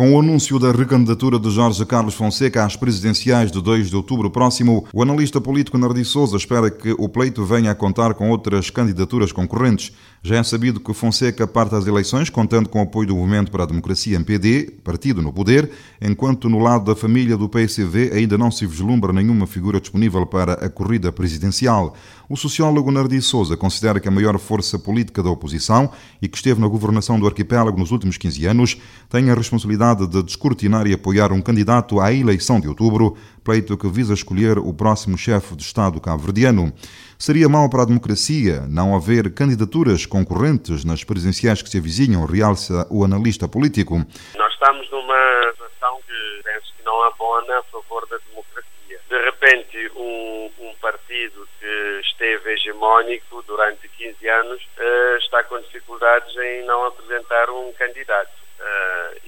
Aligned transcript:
Com 0.00 0.14
o 0.14 0.18
anúncio 0.18 0.58
da 0.58 0.72
recandidatura 0.72 1.38
de 1.38 1.50
Jorge 1.50 1.84
Carlos 1.84 2.14
Fonseca 2.14 2.64
às 2.64 2.74
presidenciais 2.74 3.52
de 3.52 3.60
2 3.60 3.90
de 3.90 3.96
outubro 3.96 4.30
próximo, 4.30 4.86
o 4.94 5.02
analista 5.02 5.42
político 5.42 5.76
Nardi 5.76 6.06
Souza 6.06 6.38
espera 6.38 6.70
que 6.70 6.92
o 6.96 7.06
pleito 7.06 7.44
venha 7.44 7.70
a 7.70 7.74
contar 7.74 8.14
com 8.14 8.30
outras 8.30 8.70
candidaturas 8.70 9.30
concorrentes. 9.30 9.92
Já 10.22 10.36
é 10.36 10.42
sabido 10.42 10.80
que 10.80 10.94
Fonseca 10.94 11.46
parte 11.46 11.74
às 11.74 11.86
eleições 11.86 12.30
contando 12.30 12.70
com 12.70 12.78
o 12.78 12.82
apoio 12.82 13.08
do 13.08 13.16
Movimento 13.16 13.50
para 13.50 13.64
a 13.64 13.66
Democracia 13.66 14.16
MPD, 14.16 14.70
partido 14.82 15.20
no 15.20 15.34
poder, 15.34 15.70
enquanto 16.00 16.48
no 16.48 16.60
lado 16.60 16.86
da 16.86 16.96
família 16.96 17.36
do 17.36 17.46
PSV 17.46 18.12
ainda 18.14 18.38
não 18.38 18.50
se 18.50 18.64
vislumbra 18.64 19.12
nenhuma 19.12 19.46
figura 19.46 19.80
disponível 19.80 20.24
para 20.24 20.54
a 20.54 20.70
corrida 20.70 21.12
presidencial. 21.12 21.94
O 22.26 22.36
sociólogo 22.36 22.90
Nardi 22.90 23.20
Souza 23.20 23.56
considera 23.56 23.98
que 23.98 24.08
a 24.08 24.10
maior 24.10 24.38
força 24.38 24.78
política 24.78 25.22
da 25.22 25.28
oposição 25.30 25.90
e 26.22 26.28
que 26.28 26.36
esteve 26.36 26.60
na 26.60 26.68
governação 26.68 27.18
do 27.18 27.26
arquipélago 27.26 27.78
nos 27.78 27.90
últimos 27.90 28.16
15 28.16 28.46
anos 28.46 28.76
tem 29.08 29.28
a 29.30 29.34
responsabilidade 29.34 29.89
de 29.94 30.22
descortinar 30.22 30.86
e 30.86 30.94
apoiar 30.94 31.32
um 31.32 31.42
candidato 31.42 32.00
à 32.00 32.12
eleição 32.12 32.60
de 32.60 32.68
outubro, 32.68 33.16
pleito 33.44 33.76
que 33.76 33.88
visa 33.88 34.14
escolher 34.14 34.58
o 34.58 34.72
próximo 34.72 35.16
chefe 35.16 35.56
de 35.56 35.62
Estado 35.62 36.00
cabo-verdiano. 36.00 36.72
Seria 37.18 37.48
mau 37.48 37.68
para 37.68 37.82
a 37.82 37.86
democracia 37.86 38.66
não 38.68 38.96
haver 38.96 39.34
candidaturas 39.34 40.06
concorrentes 40.06 40.84
nas 40.84 41.04
presidenciais 41.04 41.60
que 41.60 41.68
se 41.68 41.78
avizinham, 41.78 42.24
realça 42.24 42.86
o 42.90 43.04
analista 43.04 43.46
político. 43.46 43.96
Nós 44.36 44.52
estamos 44.52 44.90
numa 44.90 45.52
situação 45.52 46.00
que 46.06 46.42
penso 46.42 46.72
que 46.76 46.84
não 46.84 47.02
abona 47.04 47.58
a 47.58 47.62
favor 47.64 48.06
da 48.08 48.16
democracia. 48.28 48.98
De 49.08 49.24
repente, 49.24 49.92
um, 49.96 50.50
um 50.60 50.74
partido 50.80 51.46
que 51.58 52.00
esteve 52.04 52.54
hegemónico 52.54 53.42
durante 53.46 53.88
15 53.88 54.28
anos 54.28 54.62
uh, 54.62 55.16
está 55.18 55.44
com 55.44 55.60
dificuldades 55.60 56.34
em 56.36 56.64
não 56.64 56.86
apresentar 56.86 57.50
um 57.50 57.72
candidato. 57.72 58.30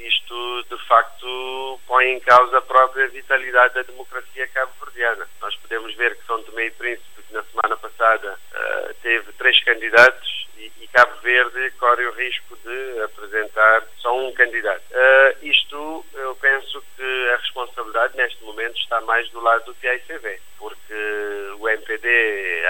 Isto, 0.02 0.64
de 0.64 0.78
facto, 0.86 1.80
põe 1.86 2.06
em 2.12 2.20
causa 2.20 2.58
a 2.58 2.62
própria 2.62 3.08
vitalidade 3.08 3.74
da 3.74 3.82
democracia 3.82 4.48
cabo-verdiana. 4.48 5.28
Nós 5.40 5.54
podemos 5.56 5.94
ver 5.94 6.16
que 6.16 6.26
São 6.26 6.42
Tomé 6.42 6.66
e 6.66 6.70
Príncipe, 6.72 7.22
que 7.22 7.32
na 7.32 7.42
semana 7.44 7.76
passada 7.76 8.32
uh, 8.34 8.94
teve 9.02 9.32
três 9.32 9.62
candidatos, 9.64 10.48
e, 10.56 10.72
e, 10.80 10.86
Cabo 10.88 11.14
Verde 11.22 11.70
corre 11.78 12.04
o 12.06 12.12
risco 12.12 12.56
de 12.64 13.02
apresentar 13.02 13.86
só 13.98 14.16
um 14.16 14.32
candidato. 14.32 14.82
Uh, 14.90 15.46
isto, 15.46 16.04
eu 16.14 16.36
penso 16.36 16.84
que 16.96 17.28
a 17.30 17.36
responsabilidade, 17.36 18.16
neste 18.16 18.42
momento, 18.44 18.78
está 18.78 19.00
mais 19.00 19.28
do 19.30 19.40
lado 19.40 19.64
do 19.64 19.74
PICV, 19.74 20.40
porque 20.58 21.51
o 21.62 21.68
MPD, 21.68 22.08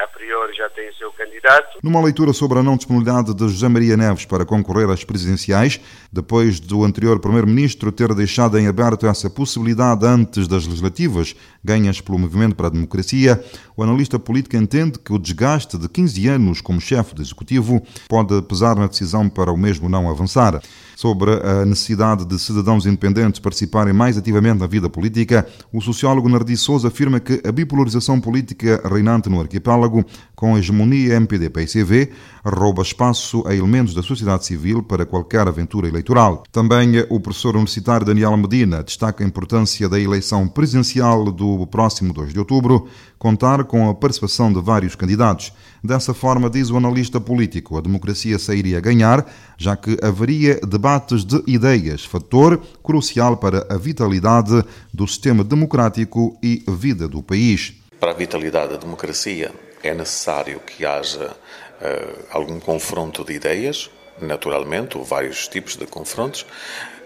a 0.05 0.09
priori, 0.09 0.55
já 0.55 0.69
tem 0.69 0.93
seu 0.99 1.11
candidato. 1.13 1.79
Numa 1.83 2.03
leitura 2.03 2.33
sobre 2.35 2.59
a 2.59 2.63
não 2.63 2.77
disponibilidade 2.77 3.35
de 3.35 3.49
José 3.49 3.67
Maria 3.67 3.97
Neves 3.97 4.27
para 4.27 4.45
concorrer 4.45 4.91
às 4.91 5.03
presidenciais, 5.03 5.81
depois 6.13 6.61
do 6.61 6.85
anterior 6.85 7.19
Primeiro-Ministro 7.19 7.91
ter 7.91 8.15
deixado 8.15 8.59
em 8.59 8.67
aberto 8.67 9.07
essa 9.07 9.31
possibilidade 9.31 10.05
antes 10.05 10.47
das 10.47 10.67
legislativas 10.67 11.35
ganhas 11.65 12.01
pelo 12.03 12.19
Movimento 12.19 12.55
para 12.55 12.67
a 12.67 12.71
Democracia, 12.71 13.43
o 13.75 13.83
analista 13.83 14.19
político 14.19 14.57
entende 14.57 14.99
que 14.99 15.13
o 15.13 15.19
desgaste 15.19 15.79
de 15.79 15.89
15 15.89 16.29
anos 16.29 16.61
como 16.61 16.81
chefe 16.81 17.15
do 17.15 17.23
Executivo 17.23 17.83
pode 18.09 18.43
pesar 18.43 18.77
na 18.77 18.87
decisão 18.87 19.29
para 19.29 19.51
o 19.51 19.57
mesmo 19.57 19.89
não 19.89 20.11
avançar 20.11 20.61
sobre 20.97 21.33
a 21.33 21.65
necessidade 21.65 22.25
de 22.25 22.39
cidadãos 22.39 22.87
independentes 22.87 23.41
participarem 23.41 23.93
mais 23.93 24.17
ativamente 24.17 24.61
na 24.61 24.67
vida 24.67 24.89
política, 24.89 25.47
o 25.73 25.81
sociólogo 25.81 26.29
Nardi 26.29 26.57
Souza 26.57 26.89
afirma 26.89 27.19
que 27.19 27.41
a 27.45 27.51
bipolarização 27.51 28.21
política 28.21 28.81
reinante 28.89 29.29
no 29.29 29.41
arquipélago, 29.41 30.05
com 30.35 30.59
hegemonia 30.59 31.15
MPD-PCV, 31.15 32.11
rouba 32.45 32.83
espaço 32.83 33.45
a 33.47 33.55
elementos 33.55 33.95
da 33.95 34.03
sociedade 34.03 34.45
civil 34.45 34.83
para 34.83 35.07
qualquer 35.07 35.47
aventura 35.47 35.87
eleitoral. 35.87 36.43
Também 36.51 36.95
o 37.09 37.21
professor 37.21 37.55
universitário 37.55 38.05
Daniel 38.05 38.37
Medina 38.37 38.83
destaca 38.83 39.23
a 39.23 39.27
importância 39.27 39.89
da 39.89 40.01
eleição 40.01 40.49
presidencial 40.49 41.31
do 41.31 41.67
próximo 41.67 42.13
2 42.13 42.33
de 42.33 42.39
outubro, 42.39 42.89
contar 43.19 43.63
com 43.65 43.89
a 43.89 43.95
participação 43.95 44.53
de 44.53 44.61
vários 44.61 44.97
candidatos. 44.97 45.53
Dessa 45.85 46.13
forma, 46.13 46.51
diz 46.51 46.71
o 46.71 46.77
analista 46.77 47.21
político, 47.21 47.77
a 47.79 47.81
democracia 47.81 48.39
sairia 48.39 48.79
a 48.79 48.81
ganhar, 48.81 49.25
já 49.57 49.77
que 49.77 49.97
haveria 50.03 50.59
debates 50.67 51.25
de 51.25 51.41
ideias, 51.47 52.05
fator 52.05 52.61
crucial 52.83 53.37
para 53.37 53.67
a 53.73 53.77
vitalidade 53.77 54.65
do 54.93 55.07
sistema 55.07 55.45
democrático 55.45 56.37
e 56.43 56.65
vida 56.69 57.07
do 57.07 57.23
país. 57.23 57.82
Para 58.03 58.11
a 58.11 58.15
vitalidade 58.15 58.73
da 58.73 58.79
democracia 58.79 59.53
é 59.81 59.95
necessário 59.95 60.59
que 60.59 60.85
haja 60.85 61.31
uh, 61.31 62.27
algum 62.31 62.59
confronto 62.59 63.25
de 63.25 63.33
ideias, 63.33 63.93
naturalmente, 64.21 64.99
ou 64.99 65.05
vários 65.05 65.47
tipos 65.47 65.77
de 65.77 65.87
confrontos, 65.87 66.45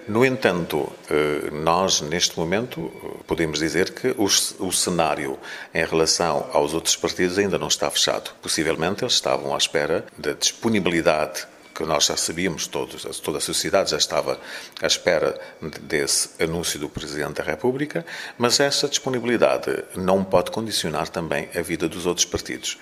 no 0.08 0.24
entanto, 0.24 0.90
eh, 1.10 1.50
nós 1.50 2.00
neste 2.00 2.38
momento 2.38 2.92
podemos 3.26 3.58
dizer 3.58 3.92
que 3.92 4.14
o 4.16 4.72
cenário 4.72 5.36
em 5.74 5.84
relação 5.84 6.48
aos 6.52 6.72
outros 6.72 6.94
partidos 6.94 7.38
ainda 7.38 7.58
não 7.58 7.66
está 7.66 7.90
fechado. 7.90 8.30
Possivelmente 8.40 9.02
eles 9.02 9.14
estavam 9.14 9.52
à 9.52 9.58
espera 9.58 10.06
da 10.16 10.32
disponibilidade 10.32 11.44
que 11.76 11.84
nós 11.84 12.06
já 12.06 12.16
sabíamos 12.16 12.66
todos, 12.66 13.20
toda 13.20 13.38
a 13.38 13.40
sociedade 13.40 13.90
já 13.90 13.98
estava 13.98 14.40
à 14.80 14.86
espera 14.86 15.38
desse 15.82 16.30
anúncio 16.42 16.80
do 16.80 16.88
Presidente 16.88 17.34
da 17.34 17.44
República, 17.44 18.06
mas 18.38 18.58
essa 18.60 18.88
disponibilidade 18.88 19.84
não 19.94 20.24
pode 20.24 20.50
condicionar 20.50 21.08
também 21.08 21.48
a 21.54 21.60
vida 21.60 21.86
dos 21.86 22.06
outros 22.06 22.24
partidos. 22.24 22.78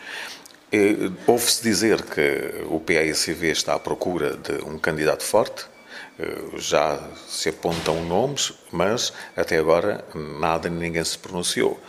Ouve-se 1.26 1.62
dizer 1.62 2.02
que 2.02 2.64
o 2.68 2.80
PAICV 2.80 3.50
está 3.50 3.74
à 3.74 3.78
procura 3.78 4.36
de 4.36 4.64
um 4.64 4.78
candidato 4.78 5.24
forte, 5.24 5.66
eh, 6.18 6.58
já 6.58 7.00
se 7.28 7.48
apontam 7.48 8.04
nomes, 8.04 8.52
mas 8.72 9.12
até 9.36 9.58
agora 9.58 10.04
nada, 10.40 10.68
ninguém 10.68 11.04
se 11.04 11.18
pronunciou. 11.18 11.80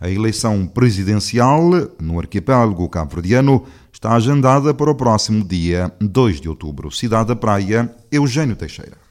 A 0.00 0.10
eleição 0.10 0.66
presidencial 0.66 1.62
no 2.00 2.18
arquipélago 2.18 2.88
cabo-verdiano 2.88 3.66
está 4.02 4.16
agendada 4.16 4.74
para 4.74 4.90
o 4.90 4.96
próximo 4.96 5.44
dia 5.44 5.92
2 6.00 6.40
de 6.40 6.48
outubro. 6.48 6.90
Cidade 6.90 7.28
da 7.28 7.36
Praia, 7.36 7.88
Eugênio 8.10 8.56
Teixeira. 8.56 9.01